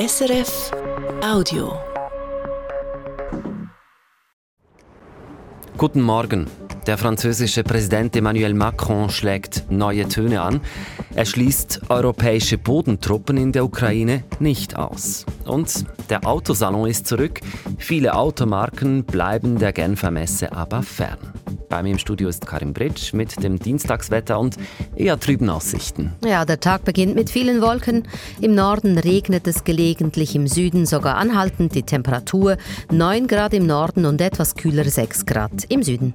SRF 0.00 0.70
Audio. 1.22 1.78
Guten 5.76 6.00
Morgen. 6.00 6.46
Der 6.86 6.96
französische 6.96 7.62
Präsident 7.64 8.16
Emmanuel 8.16 8.54
Macron 8.54 9.10
schlägt 9.10 9.70
neue 9.70 10.08
Töne 10.08 10.40
an. 10.40 10.62
Er 11.14 11.26
schließt 11.26 11.82
europäische 11.90 12.56
Bodentruppen 12.56 13.36
in 13.36 13.52
der 13.52 13.62
Ukraine 13.62 14.24
nicht 14.38 14.74
aus. 14.74 15.26
Und 15.44 15.84
der 16.08 16.26
Autosalon 16.26 16.88
ist 16.88 17.06
zurück. 17.06 17.40
Viele 17.76 18.14
Automarken 18.14 19.04
bleiben 19.04 19.58
der 19.58 19.74
Genfer 19.74 20.10
Messe 20.10 20.50
aber 20.52 20.82
fern. 20.82 21.18
Bei 21.70 21.84
mir 21.84 21.92
im 21.92 21.98
Studio 21.98 22.28
ist 22.28 22.48
Karim 22.48 22.72
Britsch 22.72 23.12
mit 23.12 23.42
dem 23.44 23.56
Dienstagswetter 23.60 24.40
und 24.40 24.56
eher 24.96 25.20
trüben 25.20 25.48
Aussichten. 25.48 26.12
Ja, 26.24 26.44
der 26.44 26.58
Tag 26.58 26.84
beginnt 26.84 27.14
mit 27.14 27.30
vielen 27.30 27.62
Wolken. 27.62 28.08
Im 28.40 28.56
Norden 28.56 28.98
regnet 28.98 29.46
es 29.46 29.62
gelegentlich, 29.62 30.34
im 30.34 30.48
Süden 30.48 30.84
sogar 30.84 31.16
anhaltend 31.16 31.76
die 31.76 31.84
Temperatur 31.84 32.56
9 32.90 33.28
Grad 33.28 33.54
im 33.54 33.66
Norden 33.66 34.04
und 34.04 34.20
etwas 34.20 34.56
kühler 34.56 34.84
6 34.84 35.26
Grad 35.26 35.64
im 35.68 35.84
Süden. 35.84 36.12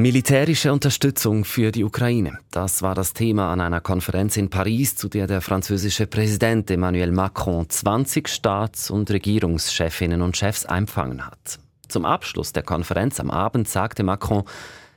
Militärische 0.00 0.72
Unterstützung 0.72 1.44
für 1.44 1.72
die 1.72 1.82
Ukraine. 1.82 2.38
Das 2.52 2.82
war 2.82 2.94
das 2.94 3.14
Thema 3.14 3.52
an 3.52 3.60
einer 3.60 3.80
Konferenz 3.80 4.36
in 4.36 4.48
Paris, 4.48 4.94
zu 4.94 5.08
der 5.08 5.26
der 5.26 5.40
französische 5.40 6.06
Präsident 6.06 6.70
Emmanuel 6.70 7.10
Macron 7.10 7.68
20 7.68 8.28
Staats- 8.28 8.92
und 8.92 9.10
Regierungschefinnen 9.10 10.22
und 10.22 10.36
Chefs 10.36 10.66
empfangen 10.66 11.26
hat. 11.26 11.58
Zum 11.88 12.04
Abschluss 12.04 12.52
der 12.52 12.62
Konferenz 12.62 13.18
am 13.18 13.28
Abend 13.28 13.66
sagte 13.66 14.04
Macron, 14.04 14.44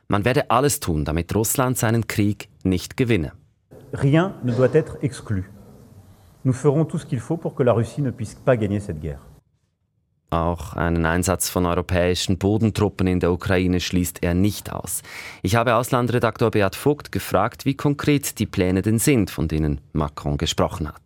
man 0.08 0.24
werde 0.24 0.52
alles 0.52 0.80
tun, 0.80 1.04
damit 1.04 1.34
Russland 1.34 1.80
seinen 1.80 2.06
Krieg 2.06 2.50
nicht 2.64 2.96
gewinne. 2.96 3.32
Rien 3.94 4.36
ne 4.44 4.54
doit 4.54 4.76
être 4.76 5.02
exclu. 5.02 5.50
Nous 6.44 6.54
ferons 6.54 6.86
tout 6.86 7.00
ce 7.00 7.08
qu'il 7.08 7.22
faut 7.22 7.38
pour 7.38 7.56
que 7.56 7.64
la 7.64 7.74
Russie 7.74 8.04
ne 8.04 8.12
puisse 8.12 8.36
pas 8.36 8.56
gagner 8.56 8.80
cette 8.80 9.02
guerre. 9.02 9.31
Auch 10.32 10.74
einen 10.74 11.06
Einsatz 11.06 11.50
von 11.50 11.66
europäischen 11.66 12.38
Bodentruppen 12.38 13.06
in 13.06 13.20
der 13.20 13.34
Ukraine 13.34 13.82
schließt 13.82 14.20
er 14.24 14.34
nicht 14.34 14.72
aus. 14.72 15.02
Ich 15.42 15.56
habe 15.56 15.76
Auslandredaktor 15.76 16.52
Beat 16.52 16.78
Vogt 16.78 17.12
gefragt, 17.12 17.66
wie 17.66 17.76
konkret 17.76 18.40
die 18.40 18.46
Pläne 18.46 18.82
denn 18.82 18.98
sind, 18.98 19.30
von 19.30 19.50
denen 19.50 19.82
Macron 19.92 20.38
gesprochen 20.38 20.88
hat. 20.88 21.02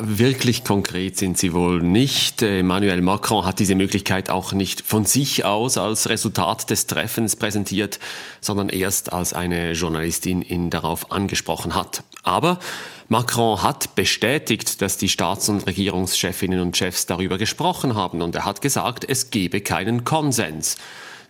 Wirklich 0.00 0.64
konkret 0.64 1.18
sind 1.18 1.36
sie 1.36 1.52
wohl 1.52 1.82
nicht. 1.82 2.40
Emmanuel 2.40 3.02
Macron 3.02 3.44
hat 3.44 3.58
diese 3.58 3.74
Möglichkeit 3.74 4.30
auch 4.30 4.52
nicht 4.52 4.80
von 4.80 5.04
sich 5.04 5.44
aus 5.44 5.76
als 5.76 6.08
Resultat 6.08 6.70
des 6.70 6.86
Treffens 6.86 7.36
präsentiert, 7.36 7.98
sondern 8.40 8.70
erst 8.70 9.12
als 9.12 9.34
eine 9.34 9.72
Journalistin 9.72 10.40
ihn 10.40 10.70
darauf 10.70 11.10
angesprochen 11.10 11.74
hat. 11.74 12.04
Aber 12.28 12.58
Macron 13.08 13.62
hat 13.62 13.94
bestätigt, 13.94 14.82
dass 14.82 14.98
die 14.98 15.08
Staats- 15.08 15.48
und 15.48 15.66
Regierungschefinnen 15.66 16.60
und 16.60 16.76
Chefs 16.76 17.06
darüber 17.06 17.38
gesprochen 17.38 17.94
haben 17.94 18.20
und 18.20 18.34
er 18.36 18.44
hat 18.44 18.60
gesagt, 18.60 19.04
es 19.08 19.30
gebe 19.30 19.60
keinen 19.62 20.04
Konsens 20.04 20.76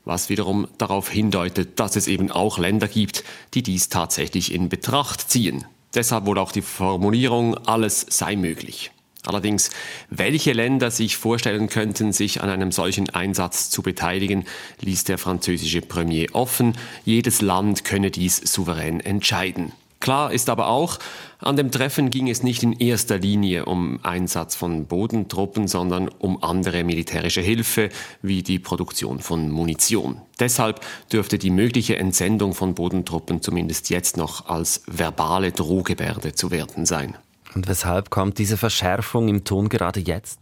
was 0.08 0.30
wiederum 0.30 0.66
darauf 0.78 1.10
hindeutet, 1.10 1.78
dass 1.78 1.94
es 1.94 2.08
eben 2.08 2.30
auch 2.30 2.58
Länder 2.58 2.88
gibt, 2.88 3.24
die 3.52 3.62
dies 3.62 3.90
tatsächlich 3.90 4.54
in 4.54 4.70
Betracht 4.70 5.30
ziehen. 5.30 5.66
Deshalb 5.94 6.24
wohl 6.24 6.38
auch 6.38 6.50
die 6.50 6.62
Formulierung, 6.62 7.54
alles 7.66 8.06
sei 8.08 8.34
möglich. 8.34 8.90
Allerdings, 9.26 9.68
welche 10.08 10.54
Länder 10.54 10.90
sich 10.90 11.18
vorstellen 11.18 11.68
könnten, 11.68 12.12
sich 12.12 12.42
an 12.42 12.48
einem 12.48 12.72
solchen 12.72 13.10
Einsatz 13.10 13.68
zu 13.68 13.82
beteiligen, 13.82 14.46
ließ 14.80 15.04
der 15.04 15.18
französische 15.18 15.82
Premier 15.82 16.28
offen. 16.34 16.78
Jedes 17.04 17.42
Land 17.42 17.84
könne 17.84 18.10
dies 18.10 18.38
souverän 18.38 19.00
entscheiden. 19.00 19.72
Klar 20.00 20.32
ist 20.32 20.48
aber 20.48 20.68
auch, 20.68 20.98
an 21.40 21.56
dem 21.56 21.70
Treffen 21.70 22.10
ging 22.10 22.28
es 22.28 22.42
nicht 22.42 22.62
in 22.62 22.72
erster 22.72 23.18
Linie 23.18 23.64
um 23.64 23.98
Einsatz 24.04 24.54
von 24.54 24.86
Bodentruppen, 24.86 25.66
sondern 25.68 26.08
um 26.08 26.42
andere 26.42 26.84
militärische 26.84 27.40
Hilfe 27.40 27.90
wie 28.22 28.42
die 28.42 28.58
Produktion 28.58 29.20
von 29.20 29.50
Munition. 29.50 30.20
Deshalb 30.38 30.80
dürfte 31.12 31.38
die 31.38 31.50
mögliche 31.50 31.96
Entsendung 31.96 32.54
von 32.54 32.74
Bodentruppen 32.74 33.42
zumindest 33.42 33.90
jetzt 33.90 34.16
noch 34.16 34.48
als 34.48 34.82
verbale 34.86 35.52
Drohgebärde 35.52 36.32
zu 36.32 36.50
werten 36.50 36.86
sein. 36.86 37.16
Und 37.54 37.66
weshalb 37.66 38.10
kommt 38.10 38.38
diese 38.38 38.56
Verschärfung 38.56 39.28
im 39.28 39.44
Ton 39.44 39.68
gerade 39.68 40.00
jetzt? 40.00 40.40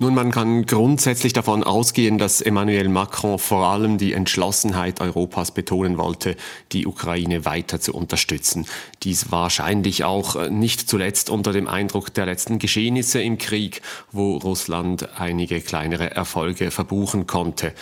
Nun, 0.00 0.14
man 0.14 0.30
kann 0.30 0.64
grundsätzlich 0.64 1.32
davon 1.32 1.64
ausgehen, 1.64 2.18
dass 2.18 2.40
Emmanuel 2.40 2.88
Macron 2.88 3.36
vor 3.36 3.66
allem 3.66 3.98
die 3.98 4.12
Entschlossenheit 4.12 5.00
Europas 5.00 5.50
betonen 5.50 5.98
wollte, 5.98 6.36
die 6.70 6.86
Ukraine 6.86 7.44
weiter 7.44 7.80
zu 7.80 7.92
unterstützen. 7.94 8.66
Dies 9.02 9.32
wahrscheinlich 9.32 10.04
auch 10.04 10.36
äh, 10.36 10.50
nicht 10.50 10.88
zuletzt 10.88 11.30
unter 11.30 11.52
dem 11.52 11.66
Eindruck 11.66 12.14
der 12.14 12.26
letzten 12.26 12.60
Geschehnisse 12.60 13.20
im 13.20 13.38
Krieg, 13.38 13.82
wo 14.12 14.36
Russland 14.36 15.18
einige 15.18 15.60
kleinere 15.60 16.12
Erfolge 16.12 16.70
verbuchen 16.70 17.26
konnte. 17.26 17.72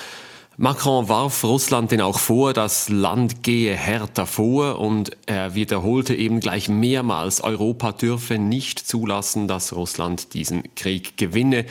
Macron 0.59 1.11
warf 1.11 1.45
Russland 1.45 1.91
denn 1.91 2.01
auch 2.01 2.19
vor, 2.19 2.55
das 2.55 2.89
Land 2.89 3.43
gehe 3.43 3.75
härter 3.75 4.25
vor 4.25 4.79
und 4.79 5.11
er 5.27 5.55
wiederholte 5.55 6.15
eben 6.15 6.41
gleich 6.41 6.71
mehrmals, 6.71 7.43
Europa 7.43 7.93
dürfe 7.93 8.39
nicht 8.39 8.79
zulassen, 8.79 9.49
dass 9.49 9.75
Russland 9.75 10.33
diesen 10.33 10.75
Krieg 10.75 11.19
gewinne. 11.19 11.67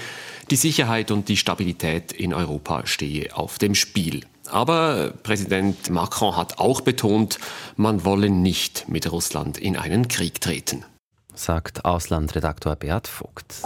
Die 0.52 0.56
Sicherheit 0.56 1.10
und 1.10 1.30
die 1.30 1.38
Stabilität 1.38 2.12
in 2.12 2.32
Europa 2.32 2.86
stehe 2.86 3.36
auf 3.36 3.58
dem 3.58 3.74
Spiel. 3.74 4.22
Aber 4.52 5.14
Präsident 5.24 5.90
Macron 5.90 6.38
hat 6.38 6.60
auch 6.60 6.82
betont, 6.82 7.40
man 7.78 8.06
wolle 8.06 8.30
nicht 8.30 8.88
mit 8.88 9.12
Russland 9.12 9.58
in 9.58 9.78
einen 9.78 10.08
Krieg 10.10 10.42
treten. 10.42 10.86
Sagt 11.34 11.86
Auslandredaktor 11.86 12.76
Beat 12.76 13.08
Vogt. 13.08 13.64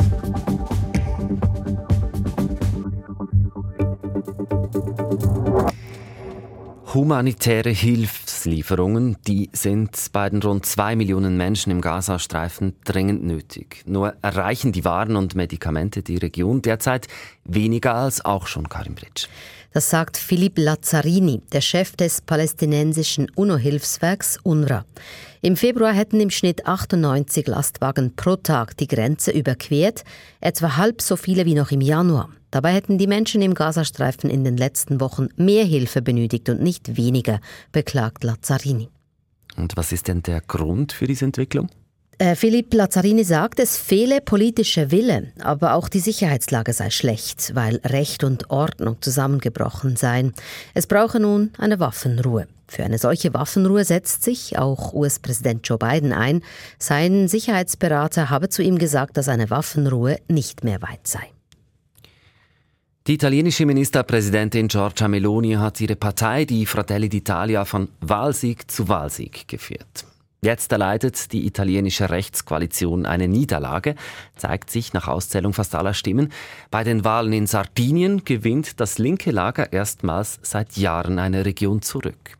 Humanitäre 6.91 7.69
Hilfslieferungen, 7.69 9.17
die 9.27 9.51
sind 9.53 9.91
bei 10.11 10.27
den 10.27 10.41
rund 10.41 10.66
zwei 10.66 10.95
Millionen 10.95 11.38
Menschen 11.38 11.72
im 11.72 11.81
Gazastreifen 11.81 12.75
dringend 12.83 13.23
nötig. 13.23 13.83
Nur 13.85 14.16
erreichen 14.23 14.72
die 14.72 14.83
Waren 14.85 15.16
und 15.16 15.35
Medikamente 15.35 16.01
die 16.01 16.17
Region 16.17 16.63
derzeit 16.63 17.07
weniger 17.44 17.94
als 17.94 18.25
auch 18.25 18.47
schon 18.47 18.69
Karim 18.69 18.95
Bridge. 18.95 19.27
Das 19.72 19.91
sagt 19.91 20.17
Philippe 20.17 20.63
Lazzarini, 20.63 21.44
der 21.53 21.61
Chef 21.61 21.95
des 21.95 22.22
palästinensischen 22.22 23.29
UNO-Hilfswerks 23.35 24.39
UNRWA. 24.41 24.83
Im 25.41 25.57
Februar 25.57 25.94
hätten 25.94 26.19
im 26.19 26.31
Schnitt 26.31 26.66
98 26.66 27.45
Lastwagen 27.45 28.16
pro 28.16 28.35
Tag 28.35 28.75
die 28.77 28.88
Grenze 28.88 29.29
überquert, 29.29 30.03
etwa 30.41 30.75
halb 30.75 31.03
so 31.03 31.17
viele 31.17 31.45
wie 31.45 31.53
noch 31.53 31.69
im 31.69 31.81
Januar. 31.81 32.29
Dabei 32.51 32.73
hätten 32.73 32.97
die 32.97 33.07
Menschen 33.07 33.41
im 33.41 33.53
Gazastreifen 33.53 34.29
in 34.29 34.43
den 34.43 34.57
letzten 34.57 34.99
Wochen 34.99 35.27
mehr 35.35 35.65
Hilfe 35.65 36.01
benötigt 36.01 36.49
und 36.49 36.61
nicht 36.61 36.97
weniger, 36.97 37.39
beklagt 37.71 38.23
Lazzarini. 38.23 38.89
Und 39.55 39.75
was 39.77 39.91
ist 39.91 40.07
denn 40.07 40.23
der 40.23 40.41
Grund 40.41 40.93
für 40.93 41.05
diese 41.05 41.25
Entwicklung? 41.25 41.69
Äh, 42.21 42.35
Philipp 42.35 42.73
Lazzarini 42.73 43.23
sagt, 43.23 43.61
es 43.61 43.77
fehle 43.77 44.19
politischer 44.19 44.91
Wille, 44.91 45.31
aber 45.39 45.73
auch 45.73 45.88
die 45.88 46.01
Sicherheitslage 46.01 46.73
sei 46.73 46.89
schlecht, 46.89 47.55
weil 47.55 47.77
Recht 47.85 48.25
und 48.25 48.49
Ordnung 48.49 49.01
zusammengebrochen 49.01 49.95
seien. 49.95 50.33
Es 50.73 50.85
brauche 50.85 51.21
nun 51.21 51.51
eine 51.57 51.79
Waffenruhe. 51.79 52.47
Für 52.67 52.83
eine 52.83 52.97
solche 52.97 53.33
Waffenruhe 53.33 53.85
setzt 53.85 54.23
sich 54.23 54.59
auch 54.59 54.93
US-Präsident 54.93 55.65
Joe 55.65 55.77
Biden 55.77 56.11
ein. 56.11 56.43
Sein 56.77 57.29
Sicherheitsberater 57.29 58.29
habe 58.29 58.49
zu 58.49 58.63
ihm 58.63 58.77
gesagt, 58.77 59.15
dass 59.15 59.29
eine 59.29 59.49
Waffenruhe 59.49 60.17
nicht 60.27 60.65
mehr 60.65 60.81
weit 60.81 61.07
sei. 61.07 61.25
Die 63.09 63.15
italienische 63.15 63.65
Ministerpräsidentin 63.65 64.67
Giorgia 64.67 65.07
Meloni 65.07 65.53
hat 65.53 65.81
ihre 65.81 65.95
Partei, 65.95 66.45
die 66.45 66.67
Fratelli 66.67 67.07
d'Italia, 67.07 67.65
von 67.65 67.89
Wahlsieg 68.01 68.69
zu 68.69 68.87
Wahlsieg 68.87 69.47
geführt. 69.47 70.05
Jetzt 70.43 70.71
erleidet 70.71 71.33
die 71.33 71.47
italienische 71.47 72.11
Rechtskoalition 72.11 73.07
eine 73.07 73.27
Niederlage, 73.27 73.95
zeigt 74.35 74.69
sich 74.69 74.94
nach 74.94 75.07
Auszählung 75.07 75.53
fast 75.53 75.73
aller 75.73 75.95
Stimmen. 75.95 76.31
Bei 76.69 76.83
den 76.83 77.03
Wahlen 77.03 77.33
in 77.33 77.47
Sardinien 77.47 78.25
gewinnt 78.25 78.79
das 78.79 79.00
linke 79.00 79.31
Lager 79.31 79.73
erstmals 79.73 80.39
seit 80.44 80.77
Jahren 80.77 81.17
eine 81.17 81.47
Region 81.47 81.81
zurück. 81.81 82.38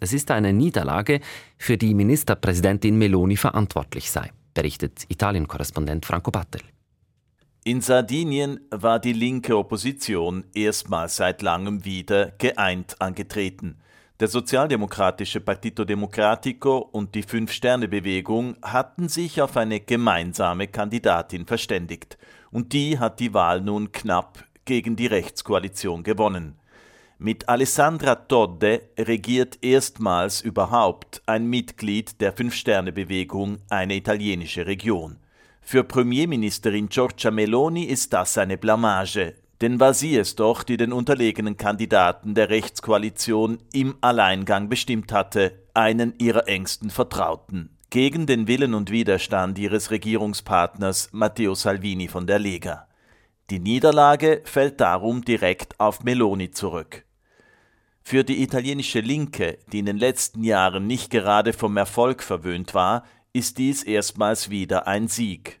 Es 0.00 0.12
ist 0.12 0.30
eine 0.30 0.52
Niederlage, 0.52 1.20
für 1.56 1.78
die 1.78 1.94
Ministerpräsidentin 1.94 2.98
Meloni 2.98 3.38
verantwortlich 3.38 4.10
sei, 4.10 4.30
berichtet 4.52 5.06
Italien-Korrespondent 5.08 6.04
Franco 6.04 6.30
Battel. 6.30 6.60
In 7.62 7.82
Sardinien 7.82 8.58
war 8.70 8.98
die 8.98 9.12
linke 9.12 9.54
Opposition 9.54 10.44
erstmals 10.54 11.16
seit 11.16 11.42
langem 11.42 11.84
wieder 11.84 12.30
geeint 12.38 12.98
angetreten. 13.02 13.76
Der 14.18 14.28
sozialdemokratische 14.28 15.42
Partito 15.42 15.84
Democratico 15.84 16.78
und 16.78 17.14
die 17.14 17.22
Fünf-Sterne-Bewegung 17.22 18.56
hatten 18.62 19.10
sich 19.10 19.42
auf 19.42 19.58
eine 19.58 19.80
gemeinsame 19.80 20.68
Kandidatin 20.68 21.44
verständigt, 21.44 22.16
und 22.50 22.72
die 22.72 22.98
hat 22.98 23.20
die 23.20 23.34
Wahl 23.34 23.60
nun 23.60 23.92
knapp 23.92 24.42
gegen 24.64 24.96
die 24.96 25.08
Rechtskoalition 25.08 26.02
gewonnen. 26.02 26.56
Mit 27.18 27.50
Alessandra 27.50 28.14
Todde 28.14 28.88
regiert 28.98 29.58
erstmals 29.60 30.40
überhaupt 30.40 31.20
ein 31.26 31.44
Mitglied 31.44 32.22
der 32.22 32.32
Fünf-Sterne-Bewegung 32.32 33.58
eine 33.68 33.96
italienische 33.96 34.66
Region. 34.66 35.18
Für 35.60 35.84
Premierministerin 35.84 36.88
Giorgia 36.88 37.30
Meloni 37.30 37.84
ist 37.84 38.12
das 38.12 38.36
eine 38.38 38.58
Blamage, 38.58 39.34
denn 39.60 39.78
war 39.78 39.94
sie 39.94 40.16
es 40.16 40.36
doch, 40.36 40.62
die 40.62 40.76
den 40.76 40.92
unterlegenen 40.92 41.56
Kandidaten 41.56 42.34
der 42.34 42.48
Rechtskoalition 42.48 43.58
im 43.72 43.96
Alleingang 44.00 44.68
bestimmt 44.68 45.12
hatte, 45.12 45.52
einen 45.74 46.14
ihrer 46.18 46.48
engsten 46.48 46.90
Vertrauten, 46.90 47.76
gegen 47.90 48.26
den 48.26 48.48
Willen 48.48 48.74
und 48.74 48.90
Widerstand 48.90 49.58
ihres 49.58 49.90
Regierungspartners 49.90 51.10
Matteo 51.12 51.54
Salvini 51.54 52.08
von 52.08 52.26
der 52.26 52.38
Lega. 52.38 52.88
Die 53.50 53.58
Niederlage 53.58 54.42
fällt 54.44 54.80
darum 54.80 55.24
direkt 55.24 55.78
auf 55.78 56.04
Meloni 56.04 56.50
zurück. 56.52 57.04
Für 58.02 58.24
die 58.24 58.42
italienische 58.42 59.00
Linke, 59.00 59.58
die 59.72 59.80
in 59.80 59.86
den 59.86 59.98
letzten 59.98 60.42
Jahren 60.42 60.86
nicht 60.86 61.10
gerade 61.10 61.52
vom 61.52 61.76
Erfolg 61.76 62.22
verwöhnt 62.22 62.74
war, 62.74 63.04
ist 63.32 63.58
dies 63.58 63.82
erstmals 63.82 64.50
wieder 64.50 64.86
ein 64.86 65.08
Sieg. 65.08 65.60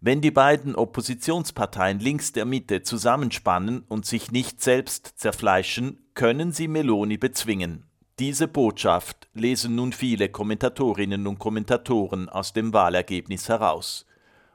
Wenn 0.00 0.20
die 0.20 0.30
beiden 0.30 0.76
Oppositionsparteien 0.76 1.98
links 1.98 2.32
der 2.32 2.44
Mitte 2.44 2.82
zusammenspannen 2.82 3.80
und 3.88 4.06
sich 4.06 4.30
nicht 4.30 4.62
selbst 4.62 5.14
zerfleischen, 5.16 6.06
können 6.14 6.52
sie 6.52 6.68
Meloni 6.68 7.16
bezwingen. 7.16 7.84
Diese 8.18 8.46
Botschaft 8.48 9.28
lesen 9.34 9.74
nun 9.74 9.92
viele 9.92 10.28
Kommentatorinnen 10.28 11.26
und 11.26 11.38
Kommentatoren 11.38 12.28
aus 12.28 12.52
dem 12.52 12.72
Wahlergebnis 12.72 13.48
heraus. 13.48 14.06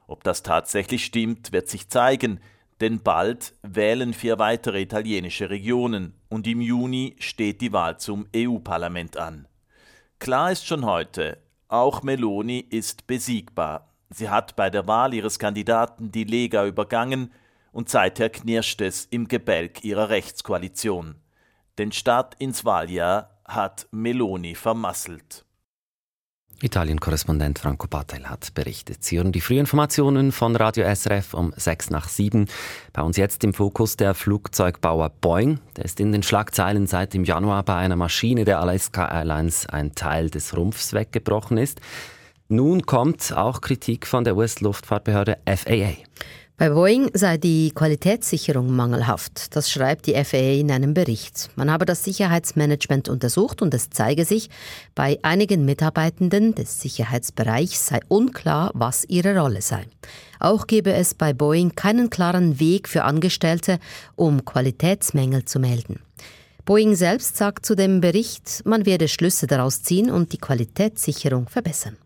Ob 0.06 0.22
das 0.24 0.42
tatsächlich 0.42 1.04
stimmt, 1.04 1.52
wird 1.52 1.68
sich 1.68 1.88
zeigen, 1.88 2.40
denn 2.80 3.02
bald 3.02 3.54
wählen 3.62 4.12
vier 4.12 4.38
weitere 4.38 4.82
italienische 4.82 5.48
Regionen 5.48 6.14
und 6.28 6.46
im 6.46 6.60
Juni 6.60 7.16
steht 7.18 7.60
die 7.60 7.72
Wahl 7.72 7.98
zum 7.98 8.26
EU-Parlament 8.34 9.16
an. 9.16 9.48
Klar 10.18 10.52
ist 10.52 10.66
schon 10.66 10.84
heute, 10.84 11.38
auch 11.68 12.02
Meloni 12.02 12.60
ist 12.60 13.06
besiegbar. 13.06 13.88
Sie 14.10 14.30
hat 14.30 14.56
bei 14.56 14.70
der 14.70 14.86
Wahl 14.86 15.14
ihres 15.14 15.38
Kandidaten 15.38 16.12
die 16.12 16.24
Lega 16.24 16.66
übergangen 16.66 17.32
und 17.72 17.88
seither 17.88 18.30
knirscht 18.30 18.80
es 18.80 19.06
im 19.06 19.26
Gebälk 19.28 19.84
ihrer 19.84 20.08
Rechtskoalition. 20.08 21.16
Den 21.78 21.90
Start 21.90 22.34
ins 22.38 22.64
Wahljahr 22.64 23.38
hat 23.44 23.88
Meloni 23.90 24.54
vermasselt. 24.54 25.44
Italien-Korrespondent 26.64 27.58
Franco 27.58 27.86
Patel 27.86 28.24
hat 28.24 28.54
berichtet. 28.54 29.04
Sie 29.04 29.18
hören 29.18 29.32
die 29.32 29.42
Frühinformationen 29.42 30.32
von 30.32 30.56
Radio 30.56 30.86
SRF 30.92 31.34
um 31.34 31.52
6 31.54 31.90
nach 31.90 32.08
7. 32.08 32.46
Bei 32.94 33.02
uns 33.02 33.18
jetzt 33.18 33.44
im 33.44 33.52
Fokus 33.52 33.96
der 33.96 34.14
Flugzeugbauer 34.14 35.10
Boeing. 35.20 35.60
Der 35.76 35.84
ist 35.84 36.00
in 36.00 36.10
den 36.10 36.22
Schlagzeilen 36.22 36.86
seit 36.86 37.12
dem 37.12 37.24
Januar 37.24 37.64
bei 37.64 37.76
einer 37.76 37.96
Maschine 37.96 38.46
der 38.46 38.60
Alaska 38.60 39.06
Airlines 39.06 39.66
ein 39.66 39.94
Teil 39.94 40.30
des 40.30 40.56
Rumpfs 40.56 40.94
weggebrochen 40.94 41.58
ist. 41.58 41.82
Nun 42.48 42.86
kommt 42.86 43.34
auch 43.36 43.60
Kritik 43.60 44.06
von 44.06 44.24
der 44.24 44.36
US-Luftfahrtbehörde 44.36 45.38
FAA. 45.46 45.96
Bei 46.56 46.70
Boeing 46.70 47.10
sei 47.14 47.36
die 47.36 47.72
Qualitätssicherung 47.74 48.70
mangelhaft. 48.70 49.56
Das 49.56 49.68
schreibt 49.68 50.06
die 50.06 50.14
FAA 50.14 50.60
in 50.60 50.70
einem 50.70 50.94
Bericht. 50.94 51.50
Man 51.56 51.68
habe 51.68 51.84
das 51.84 52.04
Sicherheitsmanagement 52.04 53.08
untersucht 53.08 53.60
und 53.60 53.74
es 53.74 53.90
zeige 53.90 54.24
sich, 54.24 54.50
bei 54.94 55.18
einigen 55.22 55.64
Mitarbeitenden 55.64 56.54
des 56.54 56.80
Sicherheitsbereichs 56.80 57.88
sei 57.88 57.98
unklar, 58.06 58.70
was 58.72 59.04
ihre 59.08 59.36
Rolle 59.36 59.62
sei. 59.62 59.84
Auch 60.38 60.68
gebe 60.68 60.92
es 60.92 61.14
bei 61.14 61.32
Boeing 61.32 61.74
keinen 61.74 62.08
klaren 62.08 62.60
Weg 62.60 62.88
für 62.88 63.02
Angestellte, 63.02 63.80
um 64.14 64.44
Qualitätsmängel 64.44 65.46
zu 65.46 65.58
melden. 65.58 65.98
Boeing 66.64 66.94
selbst 66.94 67.36
sagt 67.36 67.66
zu 67.66 67.74
dem 67.74 68.00
Bericht, 68.00 68.62
man 68.64 68.86
werde 68.86 69.08
Schlüsse 69.08 69.48
daraus 69.48 69.82
ziehen 69.82 70.08
und 70.08 70.32
die 70.32 70.38
Qualitätssicherung 70.38 71.48
verbessern. 71.48 71.96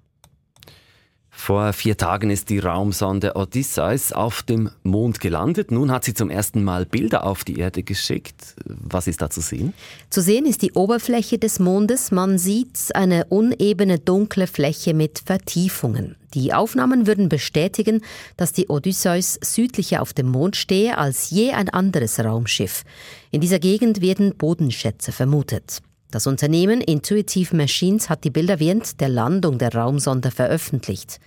Vor 1.41 1.73
vier 1.73 1.97
Tagen 1.97 2.31
ist 2.31 2.51
die 2.51 2.59
Raumsonde 2.59 3.37
Odysseus 3.37 4.13
auf 4.13 4.43
dem 4.43 4.71
Mond 4.83 5.21
gelandet. 5.21 5.71
Nun 5.71 5.91
hat 5.91 6.05
sie 6.05 6.13
zum 6.13 6.31
ersten 6.31 6.65
Mal 6.65 6.85
Bilder 6.85 7.25
auf 7.25 7.45
die 7.45 7.59
Erde 7.59 7.85
geschickt. 7.85 8.57
Was 8.67 9.07
ist 9.07 9.23
da 9.23 9.31
zu 9.31 9.41
sehen? 9.41 9.73
Zu 10.11 10.21
sehen 10.21 10.45
ist 10.45 10.61
die 10.61 10.73
Oberfläche 10.73 11.39
des 11.39 11.61
Mondes. 11.61 12.11
Man 12.11 12.39
sieht 12.39 12.95
eine 12.95 13.27
unebene 13.27 14.01
dunkle 14.01 14.47
Fläche 14.47 14.93
mit 14.93 15.23
Vertiefungen. 15.25 16.17
Die 16.35 16.53
Aufnahmen 16.53 17.07
würden 17.07 17.31
bestätigen, 17.31 18.03
dass 18.37 18.53
die 18.53 18.69
Odysseus 18.69 19.39
südlicher 19.41 20.03
auf 20.03 20.13
dem 20.13 20.29
Mond 20.29 20.57
stehe 20.57 20.99
als 20.99 21.31
je 21.31 21.53
ein 21.53 21.71
anderes 21.71 22.19
Raumschiff. 22.19 22.83
In 23.31 23.41
dieser 23.41 23.61
Gegend 23.61 24.03
werden 24.03 24.37
Bodenschätze 24.37 25.13
vermutet. 25.13 25.83
Das 26.11 26.27
Unternehmen 26.27 26.81
Intuitive 26.81 27.55
Machines 27.55 28.09
hat 28.09 28.25
die 28.25 28.31
Bilder 28.31 28.61
während 28.61 29.01
der 29.01 29.11
Landung 29.11 29.59
der 29.59 29.75
Raumsonde 29.75 30.31
veröffentlicht. 30.31 31.21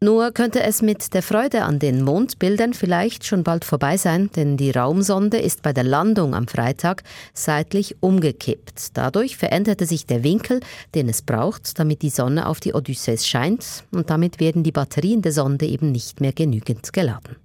Nur 0.00 0.32
könnte 0.32 0.64
es 0.64 0.82
mit 0.82 1.14
der 1.14 1.22
Freude 1.22 1.62
an 1.62 1.78
den 1.78 2.02
Mondbildern 2.02 2.74
vielleicht 2.74 3.24
schon 3.24 3.44
bald 3.44 3.64
vorbei 3.64 3.96
sein, 3.96 4.30
denn 4.34 4.56
die 4.56 4.72
Raumsonde 4.72 5.38
ist 5.38 5.62
bei 5.62 5.72
der 5.72 5.84
Landung 5.84 6.34
am 6.34 6.48
Freitag 6.48 7.04
seitlich 7.32 7.94
umgekippt. 8.00 8.96
Dadurch 8.96 9.36
veränderte 9.36 9.86
sich 9.86 10.04
der 10.04 10.24
Winkel, 10.24 10.58
den 10.96 11.08
es 11.08 11.22
braucht, 11.22 11.78
damit 11.78 12.02
die 12.02 12.10
Sonne 12.10 12.48
auf 12.48 12.58
die 12.58 12.74
Odysseus 12.74 13.28
scheint, 13.28 13.84
und 13.92 14.10
damit 14.10 14.40
werden 14.40 14.64
die 14.64 14.72
Batterien 14.72 15.22
der 15.22 15.30
Sonde 15.30 15.66
eben 15.66 15.92
nicht 15.92 16.20
mehr 16.20 16.32
genügend 16.32 16.92
geladen. 16.92 17.36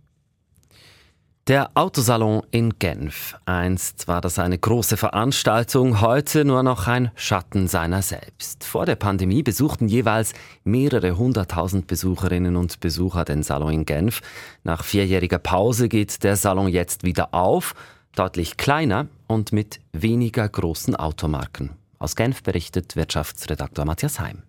Der 1.48 1.72
Autosalon 1.76 2.42
in 2.52 2.78
Genf. 2.78 3.38
Einst 3.46 4.10
war 4.10 4.20
das 4.20 4.38
eine 4.38 4.58
große 4.58 4.98
Veranstaltung, 4.98 6.02
heute 6.02 6.44
nur 6.44 6.62
noch 6.62 6.88
ein 6.88 7.10
Schatten 7.16 7.70
seiner 7.70 8.02
selbst. 8.02 8.66
Vor 8.66 8.86
der 8.86 8.98
Pandemie 8.98 9.44
besuchten 9.44 9.88
jeweils 9.88 10.34
mehrere 10.66 11.18
hunderttausend 11.18 11.88
Besucherinnen 11.88 12.58
und 12.58 12.82
Besucher 12.82 13.24
den 13.24 13.44
Salon 13.44 13.72
in 13.72 13.86
Genf. 13.86 14.20
Nach 14.66 14.84
vierjähriger 14.84 15.40
Pause 15.40 15.88
geht 15.88 16.22
der 16.26 16.36
Salon 16.36 16.68
jetzt 16.68 17.06
wieder 17.06 17.34
auf, 17.34 17.76
deutlich 18.14 18.58
kleiner 18.58 19.08
und 19.28 19.54
mit 19.54 19.80
weniger 19.94 20.50
großen 20.50 20.98
Automarken. 20.98 21.70
Aus 21.98 22.18
Genf 22.18 22.44
berichtet 22.44 22.98
Wirtschaftsredaktor 22.98 23.86
Matthias 23.86 24.20
Heim. 24.20 24.44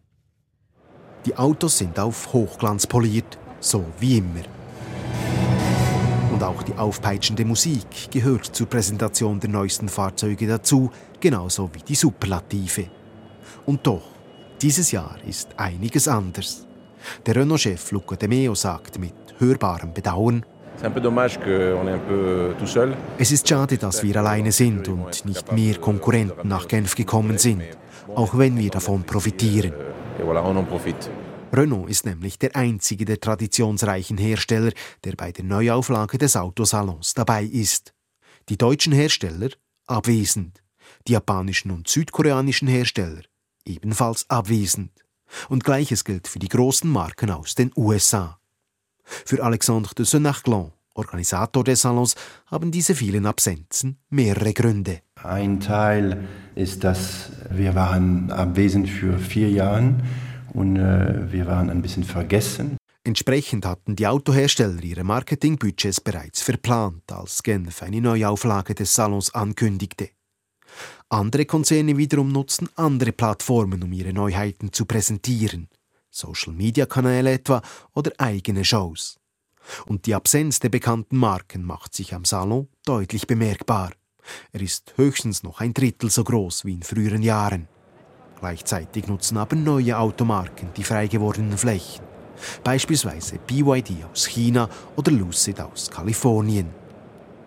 Die 1.27 1.37
Autos 1.37 1.79
sind 1.79 1.97
auf 2.01 2.33
Hochglanz 2.33 2.89
poliert, 2.89 3.39
so 3.61 3.85
wie 4.01 4.19
immer. 4.19 4.58
Und 6.39 6.45
auch 6.45 6.63
die 6.63 6.75
aufpeitschende 6.75 7.45
Musik 7.45 8.13
gehört 8.13 8.45
zur 8.45 8.69
Präsentation 8.69 9.41
der 9.41 9.51
neuesten 9.51 9.89
Fahrzeuge 9.89 10.47
dazu, 10.47 10.89
genauso 11.19 11.69
wie 11.73 11.81
die 11.81 11.97
Superlative. 11.97 12.85
Und 13.67 13.85
doch, 13.85 14.05
dieses 14.63 14.93
Jahr 14.93 15.17
ist 15.27 15.49
einiges 15.57 16.07
anders. 16.07 16.65
Der 17.27 17.35
Renault-Chef 17.35 17.91
Luca 17.91 18.15
De 18.15 18.29
Meo 18.29 18.55
sagt 18.55 19.01
mit 19.01 19.15
hörbarem 19.41 19.93
Bedauern, 19.93 20.47
es 23.19 23.33
ist 23.33 23.49
schade, 23.49 23.77
dass 23.77 24.05
wir 24.05 24.17
alleine 24.19 24.53
sind 24.53 24.87
und 24.87 25.25
nicht 25.25 25.51
mehr 25.51 25.75
Konkurrenten 25.79 26.47
nach 26.47 26.69
Genf 26.69 26.95
gekommen 26.95 27.37
sind, 27.39 27.65
auch 28.15 28.39
wenn 28.39 28.57
wir 28.57 28.71
davon 28.71 29.03
profitieren. 29.03 29.73
Renault 31.53 31.89
ist 31.89 32.05
nämlich 32.05 32.39
der 32.39 32.55
einzige 32.57 33.05
der 33.05 33.21
traditionsreichen 33.21 34.19
Hersteller, 34.19 34.73
der 35.05 35.13
bei 35.13 35.33
der 35.33 35.45
Neuauflage 35.45 36.19
des 36.19 36.37
Autosalons 36.37 37.15
dabei 37.15 37.45
ist. 37.45 37.95
Die 38.49 38.59
deutschen 38.59 38.93
Hersteller 38.93 39.51
abwesend, 39.87 40.63
die 41.07 41.13
japanischen 41.13 41.71
und 41.71 41.89
südkoreanischen 41.89 42.69
Hersteller 42.69 43.23
ebenfalls 43.65 44.29
abwesend. 44.29 44.93
Und 45.49 45.65
gleiches 45.65 46.05
gilt 46.05 46.27
für 46.29 46.39
die 46.39 46.49
großen 46.49 46.89
Marken 46.89 47.31
aus 47.31 47.55
den 47.55 47.71
USA. 47.77 48.39
Für 49.03 49.43
Alexandre 49.43 49.95
de 49.95 50.05
Senachlan, 50.07 50.73
Organisator 50.95 51.65
des 51.65 51.83
Salons, 51.83 52.15
haben 52.47 52.71
diese 52.71 52.95
vielen 52.95 53.27
Absenzen 53.27 53.99
mehrere 54.09 54.53
Gründe. 54.53 55.01
Ein 55.23 55.61
Teil 55.61 56.27
ist, 56.55 56.85
dass 56.85 57.31
wir 57.51 57.75
waren 57.75 58.31
abwesend 58.31 58.89
für 58.89 59.19
vier 59.19 59.51
Jahre 59.51 59.95
und 60.59 60.77
äh, 60.77 61.33
wir 61.33 61.47
waren 61.47 61.71
ein 61.71 61.83
bisschen 61.83 62.05
vergessen. 62.05 62.77
Entsprechend 63.05 63.65
hatten 63.65 63.95
die 63.97 64.07
Autohersteller 64.07 64.83
ihre 64.83 65.05
Marketingbudgets 65.05 66.01
bereits 66.01 66.43
verplant, 66.43 67.11
als 67.13 67.43
Genf 67.43 67.83
eine 67.83 68.01
Neuauflage 68.01 68.75
des 68.75 68.95
Salons 68.95 69.33
ankündigte. 69.35 70.11
Andere 71.09 71.47
Konzerne 71.47 71.97
wiederum 71.97 72.31
nutzen 72.31 72.69
andere 72.75 73.13
Plattformen, 73.13 73.83
um 73.83 73.93
ihre 73.93 74.13
Neuheiten 74.13 74.73
zu 74.73 74.85
präsentieren. 74.85 75.69
Social-Media-Kanäle 76.11 77.33
etwa 77.33 77.63
oder 77.95 78.13
eigene 78.19 78.65
Shows. 78.65 79.19
Und 79.87 80.07
die 80.07 80.15
Absenz 80.15 80.59
der 80.61 80.71
bekannten 80.71 81.17
Marken 81.17 81.63
macht 81.63 81.95
sich 81.95 82.15
am 82.15 82.25
Salon 82.25 82.69
deutlich 82.85 83.27
bemerkbar. 83.27 83.93
Er 84.53 84.61
ist 84.61 84.95
höchstens 84.97 85.43
noch 85.43 85.61
ein 85.61 85.73
Drittel 85.73 86.11
so 86.11 86.25
groß 86.25 86.65
wie 86.65 86.75
in 86.75 86.83
früheren 86.83 87.23
Jahren. 87.23 87.69
Gleichzeitig 88.41 89.09
nutzen 89.09 89.37
aber 89.37 89.57
neue 89.57 89.99
Automarken 89.99 90.69
die 90.77 90.85
frei 90.85 91.09
gewordenen 91.09 91.59
Flächen. 91.59 92.05
Beispielsweise 92.63 93.39
BYD 93.47 94.05
aus 94.13 94.27
China 94.27 94.69
oder 94.97 95.11
Lucid 95.11 95.61
aus 95.61 95.91
Kalifornien. 95.91 96.69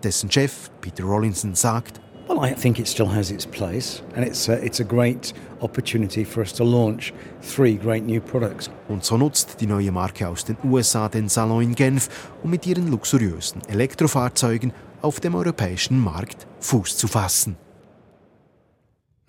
Dessen 0.02 0.30
Chef 0.30 0.70
Peter 0.80 1.04
Rollinson 1.04 1.54
sagt, 1.54 2.00
Well, 2.28 2.38
I 2.38 2.54
think 2.54 2.78
it 2.78 2.86
still 2.86 3.08
has 3.12 3.30
its 3.30 3.44
place, 3.44 4.02
and 4.14 4.24
it's 4.24 4.48
a, 4.48 4.54
it's 4.64 4.80
a 4.80 4.84
great 4.84 5.34
opportunity 5.60 6.24
for 6.24 6.40
us 6.40 6.52
to 6.54 6.64
launch 6.64 7.12
three 7.42 7.74
great 7.74 8.06
new 8.06 8.20
products. 8.20 8.70
Und 8.88 9.04
so 9.04 9.16
nutzt 9.16 9.60
die 9.60 9.66
neue 9.66 9.90
Marke 9.90 10.28
aus 10.28 10.44
den 10.44 10.56
USA 10.64 11.08
den 11.08 11.28
Salon 11.28 11.62
in 11.62 11.74
Genf, 11.74 12.08
um 12.42 12.50
mit 12.50 12.66
ihren 12.66 12.88
luxuriösen 12.90 13.62
Elektrofahrzeugen 13.68 14.72
auf 15.02 15.18
dem 15.20 15.34
europäischen 15.34 15.98
Markt 15.98 16.46
Fuß 16.60 16.96
zu 16.96 17.08
fassen. 17.08 17.56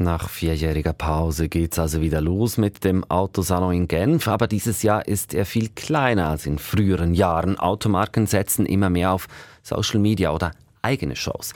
Nach 0.03 0.29
vierjähriger 0.29 0.91
Pause 0.91 1.47
geht's 1.47 1.79
also 1.79 2.01
wieder 2.01 2.19
los 2.19 2.57
mit 2.57 2.83
dem 2.83 3.09
Autosalon 3.09 3.73
in 3.73 3.87
Genf, 3.87 4.27
aber 4.27 4.47
dieses 4.47 4.83
Jahr 4.83 5.07
ist 5.07 5.33
er 5.33 5.45
viel 5.45 5.69
kleiner 5.69 6.27
als 6.27 6.45
in 6.45 6.59
früheren 6.59 7.13
Jahren. 7.13 7.57
Automarken 7.57 8.27
setzen 8.27 8.65
immer 8.65 8.89
mehr 8.89 9.13
auf 9.13 9.27
Social 9.61 10.01
Media 10.01 10.31
oder 10.31 10.51
eigene 10.81 11.15
Shows. 11.15 11.53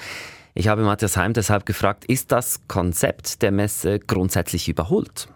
Ich 0.54 0.70
habe 0.70 0.84
Matthias 0.84 1.18
Heim 1.18 1.34
deshalb 1.34 1.66
gefragt, 1.66 2.06
ist 2.06 2.32
das 2.32 2.62
Konzept 2.70 3.42
der 3.42 3.52
Messe 3.52 4.00
grundsätzlich 4.00 4.70
überholt? 4.70 5.28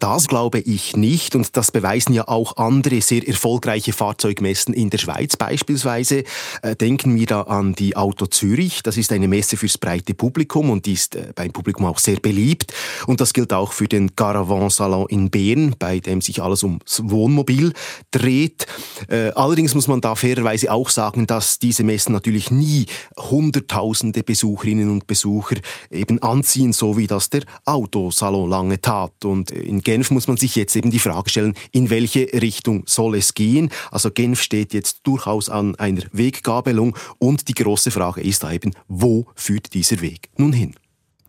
Das 0.00 0.26
glaube 0.28 0.58
ich 0.60 0.96
nicht 0.96 1.36
und 1.36 1.56
das 1.56 1.70
beweisen 1.70 2.14
ja 2.14 2.28
auch 2.28 2.56
andere 2.56 3.00
sehr 3.00 3.26
erfolgreiche 3.26 3.92
Fahrzeugmessen 3.92 4.74
in 4.74 4.90
der 4.90 4.98
Schweiz 4.98 5.36
beispielsweise. 5.36 6.24
Äh, 6.62 6.76
denken 6.76 7.14
wir 7.14 7.26
da 7.26 7.42
an 7.42 7.74
die 7.74 7.96
Auto 7.96 8.26
Zürich, 8.26 8.82
das 8.82 8.96
ist 8.96 9.12
eine 9.12 9.28
Messe 9.28 9.56
fürs 9.56 9.78
breite 9.78 10.14
Publikum 10.14 10.70
und 10.70 10.86
ist 10.88 11.14
äh, 11.14 11.32
beim 11.34 11.52
Publikum 11.52 11.86
auch 11.86 11.98
sehr 11.98 12.20
beliebt 12.20 12.74
und 13.06 13.20
das 13.20 13.32
gilt 13.32 13.52
auch 13.52 13.72
für 13.72 13.86
den 13.86 14.14
Caravan 14.16 14.68
Salon 14.68 15.06
in 15.08 15.30
Bern, 15.30 15.76
bei 15.78 16.00
dem 16.00 16.20
sich 16.20 16.42
alles 16.42 16.64
ums 16.64 17.00
Wohnmobil 17.04 17.72
dreht. 18.10 18.66
Äh, 19.08 19.30
allerdings 19.30 19.74
muss 19.74 19.88
man 19.88 20.00
da 20.00 20.16
fairerweise 20.16 20.72
auch 20.72 20.90
sagen, 20.90 21.26
dass 21.26 21.58
diese 21.58 21.84
Messen 21.84 22.12
natürlich 22.12 22.50
nie 22.50 22.86
hunderttausende 23.16 24.22
Besucherinnen 24.22 24.90
und 24.90 25.06
Besucher 25.06 25.56
eben 25.90 26.20
anziehen, 26.20 26.72
so 26.72 26.96
wie 26.96 27.06
das 27.06 27.30
der 27.30 27.42
Autosalon 27.64 28.50
lange 28.50 28.80
tat 28.80 29.24
und 29.24 29.50
in 29.50 29.82
muss 30.10 30.28
man 30.28 30.36
sich 30.36 30.56
jetzt 30.56 30.74
eben 30.76 30.90
die 30.90 30.98
Frage 30.98 31.30
stellen, 31.30 31.54
in 31.72 31.90
welche 31.90 32.32
Richtung 32.32 32.84
soll 32.86 33.16
es 33.16 33.34
gehen? 33.34 33.70
Also 33.90 34.10
Genf 34.10 34.40
steht 34.40 34.72
jetzt 34.72 35.00
durchaus 35.04 35.48
an 35.48 35.74
einer 35.76 36.02
Weggabelung 36.12 36.96
und 37.18 37.48
die 37.48 37.54
große 37.54 37.90
Frage 37.90 38.20
ist 38.20 38.44
eben, 38.44 38.72
wo 38.88 39.26
führt 39.34 39.74
dieser 39.74 40.00
Weg 40.00 40.30
nun 40.36 40.52
hin? 40.52 40.74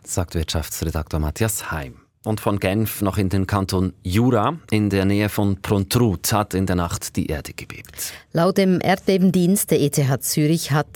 Sagt 0.03 0.35
Wirtschaftsredaktor 0.35 1.19
Matthias 1.19 1.71
Heim. 1.71 2.04
Und 2.25 2.41
von 2.41 2.59
Genf 2.59 3.03
noch 3.03 3.19
in 3.19 3.29
den 3.29 3.45
Kanton 3.45 3.93
Jura, 4.01 4.57
in 4.71 4.89
der 4.89 5.05
Nähe 5.05 5.29
von 5.29 5.61
Prontrut, 5.61 6.33
hat 6.33 6.55
in 6.55 6.65
der 6.65 6.75
Nacht 6.75 7.15
die 7.15 7.27
Erde 7.27 7.53
gebebt. 7.53 8.13
Laut 8.33 8.57
dem 8.57 8.81
Erdbebendienst 8.81 9.69
der 9.69 9.79
ETH 9.79 10.23
Zürich 10.23 10.71
hat 10.71 10.87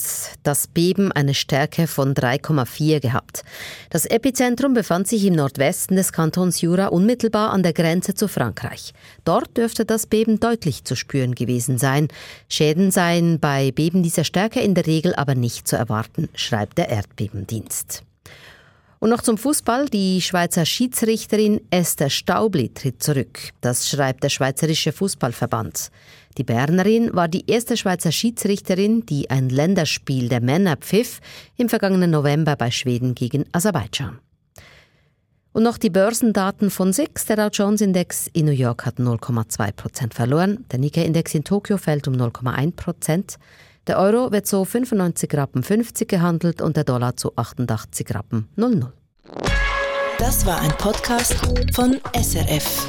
das 0.42 0.66
Beben 0.68 1.12
eine 1.12 1.36
Stärke 1.36 1.86
von 1.86 2.16
3,4 2.16 3.00
gehabt. 3.00 3.44
Das 3.92 4.08
Epizentrum 4.08 4.74
befand 4.74 5.08
sich 5.08 5.24
im 5.24 5.36
Nordwesten 5.36 5.96
des 5.96 6.12
Kantons 6.12 6.62
Jura, 6.62 6.88
unmittelbar 6.88 7.52
an 7.52 7.62
der 7.62 7.74
Grenze 7.74 8.16
zu 8.16 8.28
Frankreich. 8.28 8.94
Dort 9.24 9.56
dürfte 9.56 9.86
das 9.86 10.08
Beben 10.08 10.40
deutlich 10.40 10.84
zu 10.84 10.96
spüren 10.96 11.36
gewesen 11.36 11.78
sein. 11.78 12.08
Schäden 12.50 12.90
seien 12.90 13.40
bei 13.40 13.72
Beben 13.72 14.02
dieser 14.02 14.24
Stärke 14.24 14.62
in 14.62 14.74
der 14.74 14.88
Regel 14.88 15.14
aber 15.14 15.36
nicht 15.36 15.68
zu 15.68 15.76
erwarten, 15.76 16.28
schreibt 16.34 16.80
der 16.80 16.90
Erdbebendienst. 16.90 18.04
Und 19.00 19.10
noch 19.10 19.22
zum 19.22 19.38
Fußball. 19.38 19.86
Die 19.86 20.22
Schweizer 20.22 20.66
Schiedsrichterin 20.66 21.62
Esther 21.70 22.10
Staubli 22.10 22.70
tritt 22.74 23.02
zurück. 23.02 23.40
Das 23.62 23.90
schreibt 23.90 24.24
der 24.24 24.30
Schweizerische 24.30 24.92
Fußballverband. 24.92 25.90
Die 26.38 26.44
Bernerin 26.44 27.14
war 27.14 27.30
die 27.30 27.50
erste 27.50 27.78
Schweizer 27.78 28.12
Schiedsrichterin, 28.12 29.06
die 29.06 29.30
ein 29.30 29.50
Länderspiel 29.50 30.28
der 30.28 30.42
Männer 30.42 30.76
pfiff 30.76 31.22
im 31.56 31.70
vergangenen 31.70 32.12
November 32.12 32.58
bei 32.58 32.72
Schweden 32.72 33.16
gegen 33.16 33.46
Aserbaidschan. 33.54 34.20
Und 35.52 35.64
noch 35.64 35.78
die 35.78 35.90
Börsendaten 35.90 36.70
von 36.70 36.94
SIX. 36.94 37.26
Der 37.26 37.38
Dow 37.38 37.50
Jones 37.52 37.82
Index 37.82 38.30
in 38.34 38.46
New 38.46 38.52
York 38.52 38.86
hat 38.86 38.98
0,2 38.98 39.72
Prozent 39.72 40.14
verloren. 40.14 40.66
Der 40.72 40.80
Nikkei 40.80 41.06
Index 41.06 41.34
in 41.34 41.44
Tokio 41.44 41.78
fällt 41.78 42.08
um 42.08 42.16
0,1 42.16 42.76
Prozent. 42.76 43.38
Der 43.88 43.98
Euro 43.98 44.32
wird 44.32 44.46
zu 44.46 44.66
95 44.66 45.34
Rappen 45.34 45.64
50 45.64 46.08
gehandelt 46.08 46.62
und 46.62 46.78
der 46.78 46.84
Dollar 46.84 47.16
zu 47.16 47.36
88 47.36 48.14
Rappen 48.14 48.48
00. 48.56 48.92
Das 50.18 50.46
war 50.46 50.60
ein 50.60 50.72
Podcast 50.78 51.36
von 51.74 52.00
SRF. 52.14 52.88